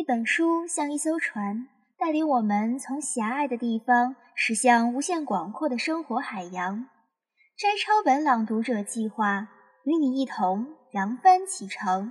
[0.00, 1.68] 一本书像一艘船，
[1.98, 6.86] 带领我们从狭隘的地方驶向无限广阔的生活海洋。
[7.54, 9.46] 摘抄本朗读者计划
[9.84, 12.06] 与你一同扬帆启程。《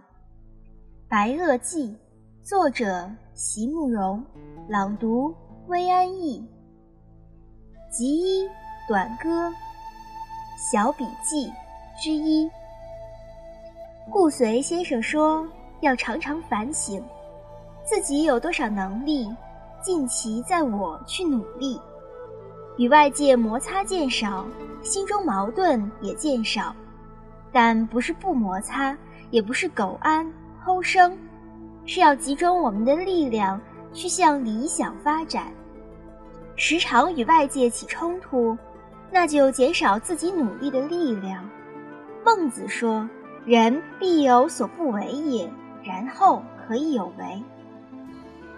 [1.09, 1.97] 白垩纪》，
[2.47, 4.23] 作者席慕容，
[4.67, 5.33] 朗读
[5.67, 6.47] 薇安逸。
[7.89, 8.47] 集一
[8.87, 9.51] 短歌
[10.71, 11.51] 小笔记
[11.99, 12.47] 之一。
[14.11, 15.51] 顾随先生说
[15.81, 17.03] ：“要常常反省。”
[17.89, 19.27] 自己有多少能力，
[19.81, 21.81] 尽其在我去努力，
[22.77, 24.45] 与外界摩擦渐少，
[24.83, 26.71] 心中矛盾也渐少，
[27.51, 28.95] 但不是不摩擦，
[29.31, 30.31] 也不是苟安
[30.63, 31.17] 偷生，
[31.83, 33.59] 是要集中我们的力量
[33.91, 35.51] 去向理想发展。
[36.55, 38.55] 时常与外界起冲突，
[39.09, 41.43] 那就减少自己努力的力量。
[42.23, 43.09] 孟子说
[43.47, 45.51] ：“人必有所不为也，
[45.83, 47.43] 然后可以有为。”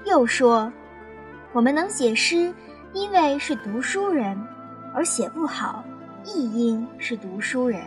[0.06, 0.72] 又说，
[1.54, 2.54] 我们能写诗，
[2.94, 4.36] 因为是读书人；
[4.94, 5.84] 而写不好，
[6.26, 7.82] 亦因是读书人。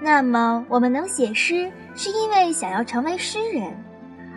[0.00, 3.70] 那么，我们能写诗，是因为想要成为诗人；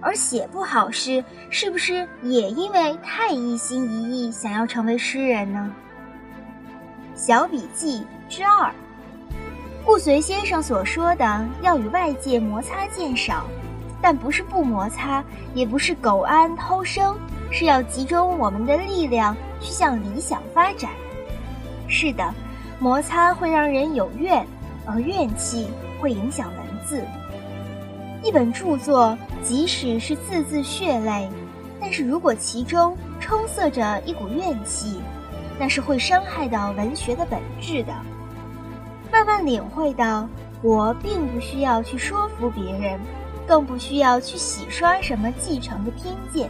[0.01, 5.73] 而写不好诗，是不是也因为太一心一意想要成为诗人呢？
[7.15, 8.71] 小笔记之二：
[9.83, 13.47] 顾随先生所说的，要与外界摩擦渐少。
[14.01, 17.17] 但不是不摩擦，也不是苟安偷生，
[17.51, 20.91] 是要集中我们的力量去向理想发展。
[21.87, 22.33] 是的，
[22.79, 24.45] 摩擦会让人有怨，
[24.85, 25.67] 而怨气
[25.99, 27.03] 会影响文字。
[28.23, 31.29] 一本著作，即使是字字血泪，
[31.79, 34.99] 但是如果其中充塞着一股怨气，
[35.59, 37.93] 那是会伤害到文学的本质的。
[39.11, 40.27] 慢慢领会到，
[40.61, 42.99] 我并不需要去说服别人。
[43.47, 46.49] 更不需要去洗刷什么继承的偏见。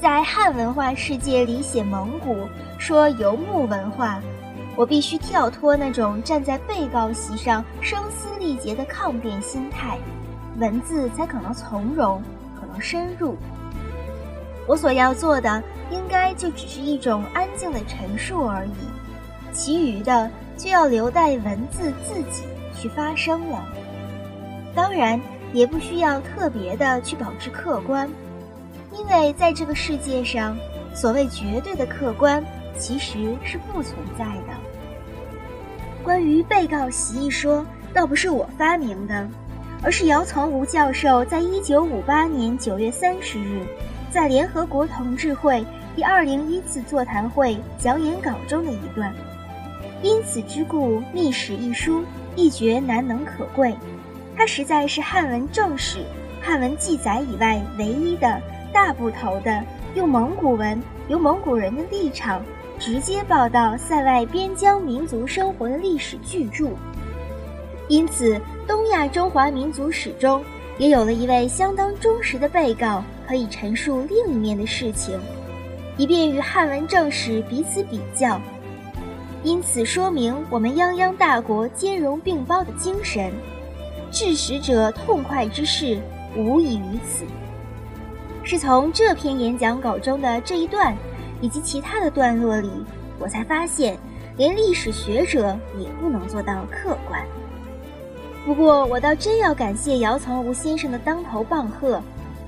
[0.00, 2.46] 在汉文化世界里写蒙古，
[2.78, 4.20] 说游牧文化，
[4.76, 9.96] 我必须跳脱那种站在被告席上声嘶力竭的抗辩心态，
[10.58, 12.22] 文字才可能从容，
[12.60, 13.36] 可能深入。
[14.66, 22.42] 我所要做的，应该就只是一种安静的陈述而已，其余的就要留待文字自己
[22.78, 23.64] 去发声了。
[24.74, 25.18] 当然。
[25.54, 28.10] 也不需要特别的去保持客观，
[28.92, 30.56] 因为在这个世界上，
[30.92, 32.44] 所谓绝对的客观
[32.76, 34.52] 其实是不存在的。
[36.02, 37.64] 关于被告席一说，
[37.94, 39.26] 倒不是我发明的，
[39.80, 43.64] 而是姚从吾教授在一九五八年九月三十日，
[44.10, 45.64] 在联合国同志会
[45.94, 49.14] 第二零一次座谈会讲演稿中的一段。
[50.02, 52.02] 因此之故，《秘史》一书
[52.34, 53.72] 一绝难能可贵。
[54.36, 55.98] 它实在是汉文正史、
[56.42, 58.40] 汉文记载以外唯一的
[58.72, 59.62] 大部头的
[59.94, 62.42] 用蒙古文、由蒙古人的立场
[62.78, 66.70] 直接报道塞外边疆民族生活的历史巨著。
[67.88, 70.42] 因此，东亚中华民族史中
[70.78, 75.18] 也有了一位相当忠实的被告，可以陈述另一面的事情，
[75.96, 78.40] 以便与汉文正史彼此比较。
[79.42, 83.30] 因此，说明我们泱泱大国兼容并包的精神。
[84.14, 85.98] 致使者痛快之事，
[86.36, 87.24] 无异于此。
[88.44, 90.96] 是从这篇演讲稿中的这一段，
[91.40, 92.70] 以及其他的段落里，
[93.18, 93.98] 我才发现，
[94.36, 97.20] 连历史学者也不能做到客观。
[98.46, 102.00] 不过，我倒真要感谢姚从吾先生的当头棒喝。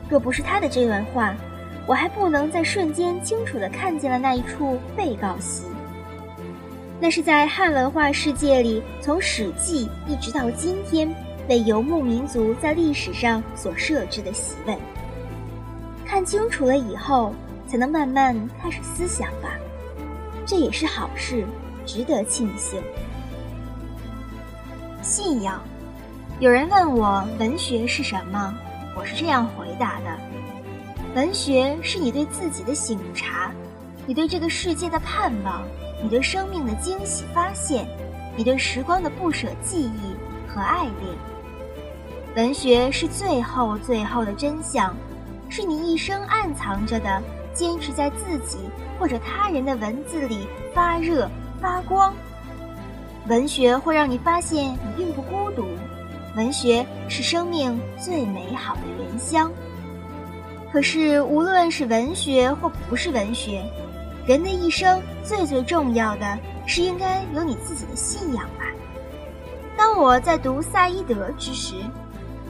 [0.09, 1.35] 若不是他的这段话，
[1.85, 5.65] 我还不能在瞬间清楚地看见了那一处被告席。
[7.01, 11.13] 那是在汉文化世界里，从《史记》一直到今天。
[11.49, 14.77] 为游牧民族在历史上所设置的席位，
[16.05, 17.33] 看清楚了以后，
[17.69, 19.51] 才能慢慢开始思想吧。
[20.45, 21.45] 这也是好事，
[21.85, 22.81] 值得庆幸。
[25.03, 25.63] 信仰，
[26.41, 28.53] 有人问我文学是什么，
[28.97, 30.19] 我是这样回答的：
[31.15, 33.53] 文学是你对自己的醒察，
[34.05, 35.63] 你对这个世界的盼望，
[36.03, 37.87] 你对生命的惊喜发现，
[38.37, 40.17] 你对时光的不舍记忆
[40.49, 41.36] 和爱恋。
[42.37, 44.95] 文学是最后最后的真相，
[45.49, 47.23] 是你一生暗藏着的，
[47.55, 48.59] 坚持在自己
[48.99, 51.31] 或者他人的文字里发热
[51.63, 52.13] 发光。
[53.27, 55.65] 文学会让你发现你并不孤独，
[56.37, 59.51] 文学是生命最美好的原乡。
[60.71, 63.65] 可是无论是文学或不是文学，
[64.27, 68.67] 人的一生最最重要的是应该有你自己的信仰吧。
[69.75, 71.77] 当我在读萨伊德之时。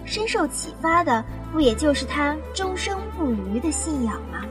[0.06, 1.22] 深受启发的，
[1.52, 4.44] 不也就是他终生不渝的信仰吗？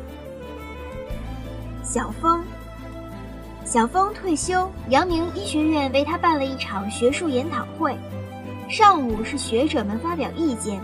[1.82, 2.44] 小峰，
[3.64, 7.98] 小峰退休，阳明医学院为他办了一场学术研讨会。
[8.68, 10.82] 上午是学者们发表意见，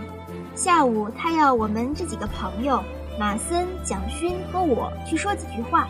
[0.54, 2.82] 下午他要我们这几个朋友
[3.18, 5.86] 马森、蒋勋和我去说几句话。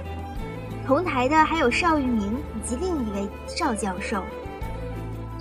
[0.85, 4.25] 同台的还有邵玉明以及另一位邵教授。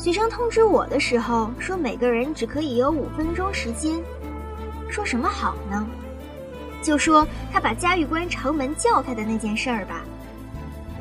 [0.01, 4.01] 学生通知我的时候说，每个人只可以有五分钟时间。
[4.89, 5.87] 说什么好呢？
[6.81, 10.01] 就说他把嘉峪关城门叫开的那件事儿吧。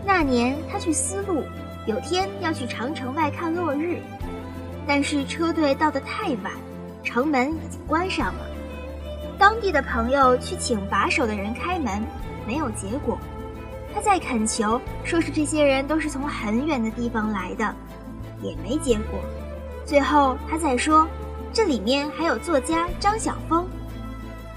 [0.05, 1.43] 那年他去丝路，
[1.87, 3.97] 有天要去长城外看落日，
[4.87, 6.53] 但是车队到得太晚，
[7.03, 8.47] 城门已经关上了。
[9.39, 12.03] 当地的朋友去请把守的人开门，
[12.47, 13.19] 没有结果。
[13.95, 17.75] 他在恳求，说是这些人都是从很远的地方来的，
[18.43, 19.21] 也没结果。
[19.85, 21.07] 最后他再说，
[21.53, 23.67] 这里面还有作家张晓峰。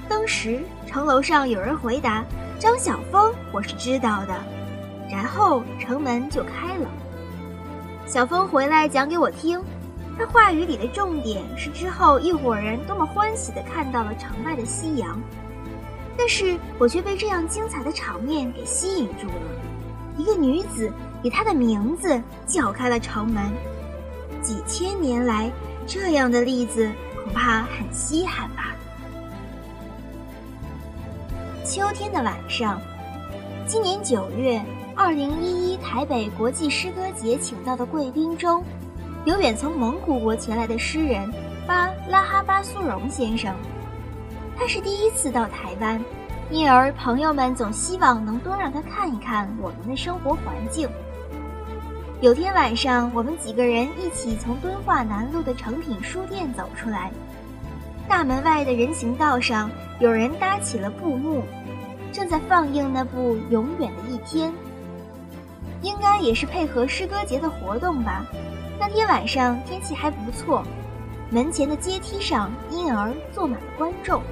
[0.07, 2.23] 当时城楼上有人回答
[2.59, 4.33] ：“张晓峰，我是知道的。”
[5.09, 6.89] 然后城门就开了。
[8.05, 9.61] 小峰回来讲给我听，
[10.17, 15.19] 他话语里的重点是之后一伙人多么欢喜地看到了城外的夕阳。
[16.17, 19.33] 但是我却被这样精彩的场面给吸引住了。
[20.15, 20.91] 一个女子
[21.23, 23.43] 以她的名字叫开了城门，
[24.43, 25.49] 几千年来
[25.87, 26.91] 这样的例子
[27.23, 28.75] 恐怕很稀罕吧。
[31.65, 32.79] 秋天的晚上，
[33.65, 34.61] 今年九月，
[34.95, 38.61] 二零一一台北国际诗歌节请到的贵宾中，
[39.23, 41.31] 有远从蒙古国前来的诗人
[41.65, 43.55] 巴拉哈巴苏荣先生。
[44.57, 46.03] 他是第一次到台湾，
[46.51, 50.87] 因而朋友们总希望能多让他看一看我们的生活环境。
[52.23, 57.11] 有天晚上，我们几个人一起从敦化南路的诚品书店走出来，
[58.07, 61.43] 大门外的人行道上有人搭起了布幕，
[62.13, 64.49] 正在放映那部《永远的一天》，
[65.81, 68.25] 应该也是配合诗歌节的活动吧。
[68.79, 70.63] 那天晚上天气还不错，
[71.29, 74.23] 门前的阶梯上因而坐满了观众。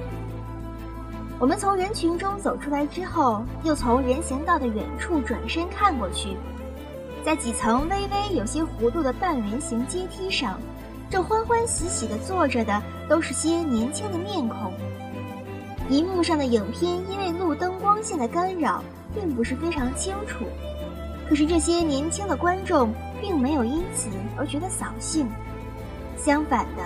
[1.38, 6.38] 我们从人群中走出来之后，又从人行道的远处转身看过去，
[7.24, 10.58] 在几层微微有些弧度的半圆形阶梯上，
[11.08, 14.72] 正欢欢喜喜地坐着的都是些年轻的面孔。
[15.88, 18.82] 银幕上的影片因为路灯光线的干扰，
[19.14, 20.44] 并不是非常清楚，
[21.28, 25.28] 可是这些年轻的观众并没有因此而觉得扫兴，
[26.16, 26.82] 相反的，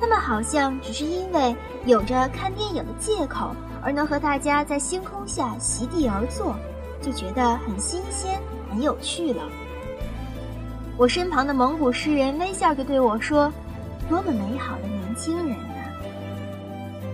[0.00, 1.54] 他们好像只是因为
[1.84, 3.54] 有着看电影的借口。
[3.82, 6.54] 而能和大家在星空下席地而坐，
[7.00, 8.38] 就觉得很新鲜、
[8.68, 9.42] 很有趣了。
[11.00, 13.50] 我身旁的蒙古诗人微笑着对我说
[14.06, 15.88] ：“多么美好的年轻人啊！”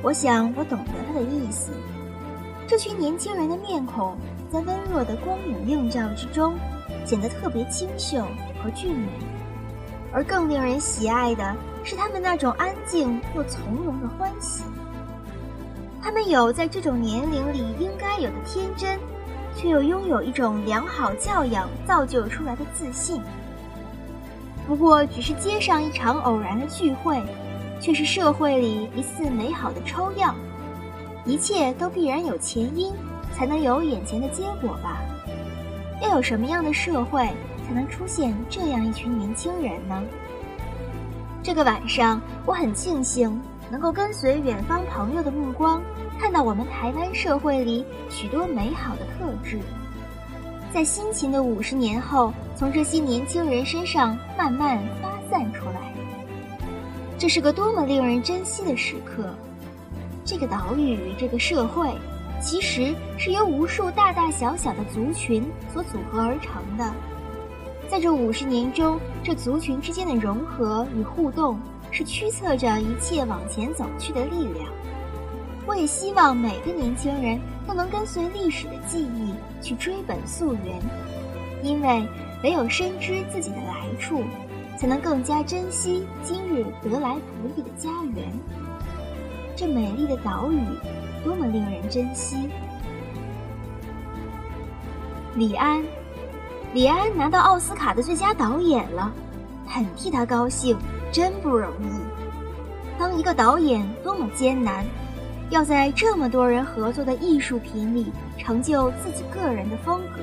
[0.02, 1.70] 我想我懂得他的意思。
[2.66, 4.16] 这群年轻人的面孔，
[4.50, 6.56] 在温弱的光影映照之中，
[7.04, 8.26] 显得特别清秀
[8.60, 9.06] 和俊美。
[10.12, 11.54] 而更令人喜爱的
[11.84, 14.64] 是他们那种安静又从容的欢喜。
[16.02, 18.98] 他们有在这种年龄里应该有的天真，
[19.54, 23.22] 却又拥有一种良好教养造就出来的自信。
[24.66, 27.22] 不过，只是街上一场偶然的聚会，
[27.80, 30.34] 却是社会里一次美好的抽样。
[31.24, 32.92] 一切都必然有前因，
[33.32, 35.00] 才能有眼前的结果吧？
[36.02, 37.20] 要有什么样的社会，
[37.66, 40.02] 才能出现这样一群年轻人呢？
[41.42, 43.40] 这个晚上，我很庆幸。
[43.68, 45.82] 能够跟随远方朋友的目光，
[46.20, 49.58] 看到我们台湾社会里许多美好的特质，
[50.72, 55.92] 在辛勤的五十年后，从这些年轻人身上慢慢发散出来。
[57.18, 59.34] 这是个多么令人珍惜的时刻！
[60.24, 61.90] 这个岛屿，这个社会，
[62.40, 66.92] 其实是由无数大大小小的族群所组合而成的。
[67.88, 71.58] 在这五十年中，这族群之间的融合与互动。
[71.92, 74.66] 是驱策着一切往前走去的力量。
[75.66, 80.80] 我也希望每个年轻人都能跟随历史的记忆去追本溯源，
[81.62, 82.06] 因为
[82.44, 84.22] 唯有深知自己的来处，
[84.78, 88.32] 才能更加珍惜今日得来不易的家园。
[89.56, 90.60] 这美丽的岛屿，
[91.24, 92.48] 多么令人珍惜！
[95.34, 95.82] 李安，
[96.72, 99.12] 李安拿到奥斯卡的最佳导演了，
[99.66, 100.76] 很替他高兴。
[101.12, 104.84] 真不容易，当一个导演多么艰难，
[105.50, 110.22] 要在这么多人合作的艺术品里成就自己个人的风格，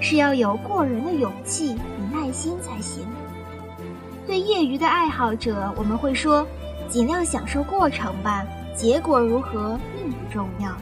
[0.00, 3.06] 是要有过人的勇气与耐心才行。
[4.26, 6.46] 对业余的爱好者，我们会说，
[6.88, 8.44] 尽量享受过程吧，
[8.76, 10.72] 结果如何并不重要。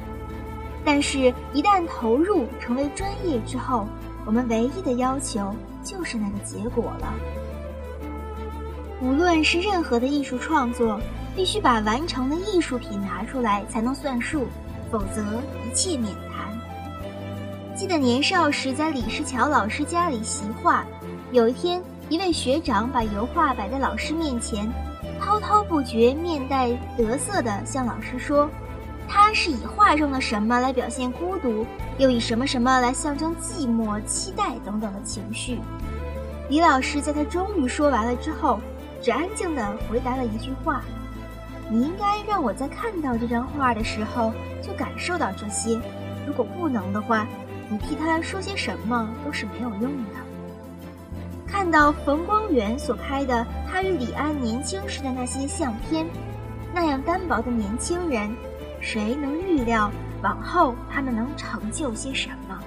[0.82, 3.86] 但是，一旦投入成为专业之后，
[4.24, 7.12] 我们唯一的要求就是那个结果了。
[9.02, 11.00] 无论是任何的艺术创作，
[11.34, 14.46] 必须把完成的艺术品拿出来才能算数，
[14.90, 15.22] 否则
[15.66, 16.50] 一切免谈。
[17.74, 20.84] 记得年少时在李石桥老师家里习画，
[21.32, 24.70] 有一天，一位学长把油画摆在老师面前。
[25.18, 28.48] 滔滔不绝、面带得色地向老师说
[29.06, 31.64] ：“他是以画中的什么来表现孤独，
[31.98, 35.58] 又以什么什么来象征寂寞、期待等等的情绪。”
[36.48, 38.58] 李老师在他终于说完了之后，
[39.02, 40.82] 只安静地回答了一句话
[41.70, 45.80] ：“你应该让我在看到这张画的时候就感受到这些，
[46.26, 47.26] 如果不能的话，
[47.68, 50.20] 你替他说些什么都是没有用的。”
[51.48, 56.06] 看到冯光远所拍的他与李安年轻时的那些相片，
[56.72, 58.30] 那样单薄的年轻人，
[58.80, 59.90] 谁能预料
[60.22, 62.58] 往后他们能成就些什么？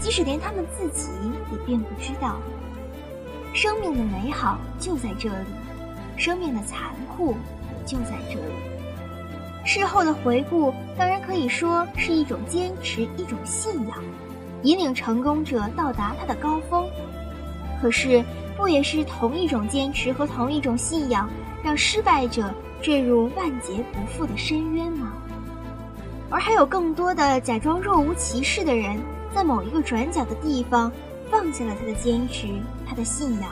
[0.00, 1.10] 即使连他们自己
[1.52, 2.36] 也并不知道。
[3.56, 5.46] 生命的美好就在这里，
[6.18, 6.78] 生命的残
[7.16, 8.52] 酷也就在这里。
[9.64, 13.96] 事后的回顾当然可以说是一种坚持，一种信仰，
[14.62, 16.86] 引领成功者到达他的高峰。
[17.80, 18.22] 可是，
[18.58, 21.26] 不也是同一种坚持和同一种信仰，
[21.64, 25.14] 让失败者坠入万劫不复的深渊吗？
[26.28, 29.00] 而还有更多的假装若无其事的人，
[29.34, 30.92] 在某一个转角的地方，
[31.30, 32.48] 放下了他的坚持，
[32.86, 33.50] 他的信仰，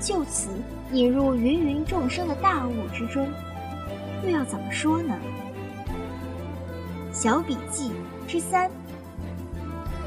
[0.00, 0.48] 就此
[0.92, 3.28] 引入芸芸众生的大雾之中。
[4.24, 5.14] 又要怎么说呢？
[7.12, 7.92] 小笔记
[8.26, 8.70] 之三：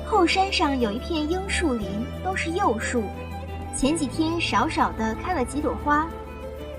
[0.06, 1.88] 后山上有一片樱树林，
[2.24, 3.03] 都是幼树。
[3.75, 6.08] 前几天少少的开了几朵花，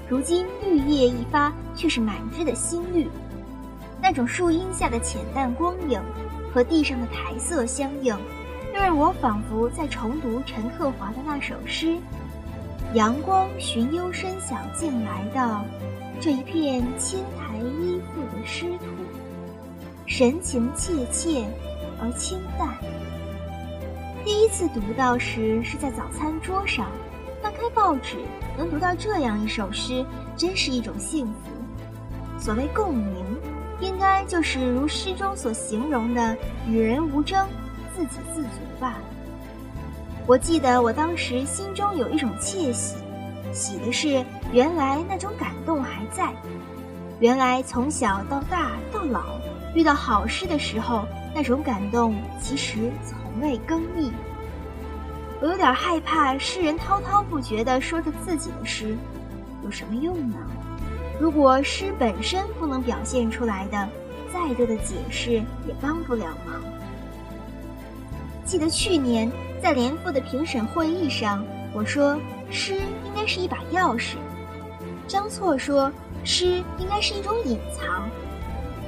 [0.09, 3.09] 如今绿叶一发，却是满枝的新绿。
[4.01, 6.01] 那种树荫下的浅淡光影，
[6.53, 8.17] 和地上的苔色相应，又
[8.83, 11.97] 让我仿佛在重读陈克华的那首诗
[12.95, 15.65] ：“阳光寻幽深小径来到
[16.21, 18.85] 这一片青苔依附的湿土，
[20.05, 21.47] 神情怯怯
[22.01, 22.69] 而清淡。”
[24.27, 26.91] 第一次读到时是在早餐桌上，
[27.41, 28.17] 翻开报纸，
[28.59, 30.05] 能读到这样一首诗，
[30.37, 31.33] 真是一种幸福。
[32.37, 33.25] 所谓共鸣，
[33.81, 36.37] 应该就是如诗中所形容的
[36.69, 37.47] “与人无争，
[37.95, 38.49] 自给自足”
[38.81, 38.99] 吧。
[40.27, 42.97] 我记得我当时心中有一种窃喜，
[43.53, 46.33] 喜的是原来那种感动还在，
[47.21, 49.39] 原来从小到大到老，
[49.75, 53.21] 遇到好事的时候，那种感动其实从。
[53.41, 54.13] 未更易，
[55.41, 56.37] 我有点害怕。
[56.37, 58.95] 诗人滔滔不绝地说着自己的诗，
[59.65, 60.37] 有什么用呢？
[61.19, 63.89] 如果诗本身不能表现出来的，
[64.31, 66.63] 再多的解释也帮不了忙。
[68.53, 69.33] 记得去年
[69.63, 71.43] 在联复的评审会议上，
[71.73, 74.17] 我说诗应该是一把钥匙，
[75.09, 75.91] 张错说
[76.23, 78.07] 诗应该是一种隐藏。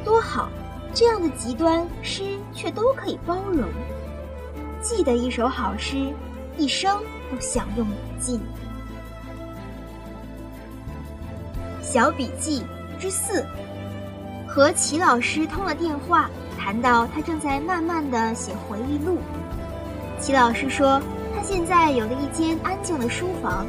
[0.05, 0.51] 多好，
[0.93, 3.67] 这样的极端，诗却都可以包容。
[4.83, 6.13] 记得一首好诗，
[6.59, 8.43] 一生都享用不尽。
[11.81, 12.63] 小笔记
[12.99, 13.43] 之四，
[14.47, 16.29] 和齐老师通了电话，
[16.65, 19.19] 谈到他正在慢慢的写回忆录。
[20.19, 20.99] 齐老师说，
[21.37, 23.67] 他现在有了一间安静的书房，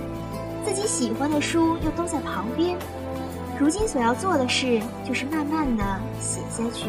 [0.64, 2.78] 自己喜欢的书又都在旁边。
[3.60, 5.84] 如今所要做的事，就是慢慢的
[6.22, 6.86] 写下去。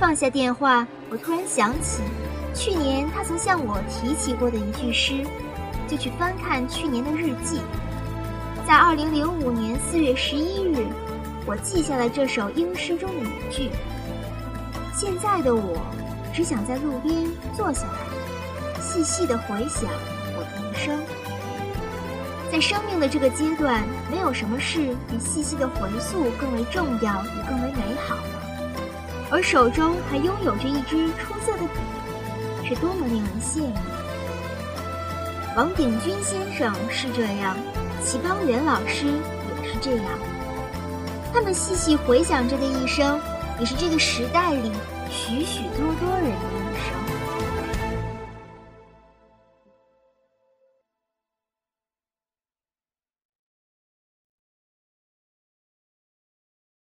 [0.00, 2.00] 放下电话，我突然想起。
[2.54, 5.22] 去年他曾向我提起过的一句诗，
[5.86, 7.60] 就去翻看去年的日记。
[8.66, 10.86] 在二零零五年四月十一日，
[11.44, 13.68] 我记下了这首英诗中的一句。
[15.00, 15.80] 现在的我，
[16.34, 17.24] 只想在路边
[17.56, 19.88] 坐下来，细细的回想
[20.34, 20.98] 我的一生。
[22.50, 28.22] 在生命的这个阶段，没有什么事比细细的回溯更为重要，也更为美好了。
[29.30, 32.68] 而手中还拥有着一支出色的笔。
[32.68, 33.74] 是多么令人羡慕！
[35.56, 37.56] 王鼎钧先生是这样，
[38.04, 40.06] 齐邦媛老师也是这样。
[41.32, 43.20] 他们细细回想着的一生，
[43.60, 44.70] 也是这个时代里
[45.10, 46.57] 许许多多人。